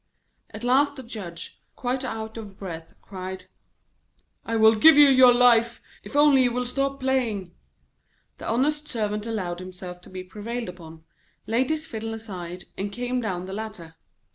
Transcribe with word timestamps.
At 0.49 0.63
last 0.63 0.95
the 0.95 1.03
Judge, 1.03 1.61
quite 1.75 2.03
out 2.03 2.35
of 2.35 2.57
breath, 2.57 2.95
cried: 3.03 3.45
'I 4.45 4.55
will 4.55 4.73
give 4.73 4.97
you 4.97 5.09
your 5.09 5.31
life, 5.31 5.79
if 6.01 6.15
only 6.15 6.41
you 6.41 6.51
will 6.51 6.65
stop 6.65 6.99
playing.' 6.99 7.53
The 8.39 8.47
honest 8.49 8.87
Servant 8.87 9.27
allowed 9.27 9.59
himself 9.59 10.01
to 10.01 10.09
be 10.09 10.23
prevailed 10.23 10.69
upon, 10.69 11.03
laid 11.45 11.69
his 11.69 11.85
fiddle 11.85 12.15
aside, 12.15 12.65
and 12.75 12.91
came 12.91 13.21
down 13.21 13.45
the 13.45 13.53
ladder. 13.53 13.93